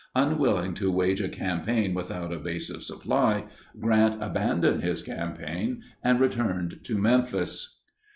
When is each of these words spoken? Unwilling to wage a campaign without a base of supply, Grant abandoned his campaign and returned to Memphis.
Unwilling 0.15 0.73
to 0.73 0.91
wage 0.91 1.21
a 1.21 1.29
campaign 1.29 1.93
without 1.93 2.33
a 2.33 2.39
base 2.39 2.71
of 2.71 2.81
supply, 2.81 3.45
Grant 3.79 4.17
abandoned 4.19 4.81
his 4.81 5.03
campaign 5.03 5.83
and 6.03 6.19
returned 6.19 6.79
to 6.85 6.97
Memphis. 6.97 7.79